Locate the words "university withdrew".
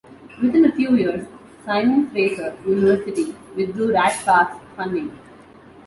2.65-3.93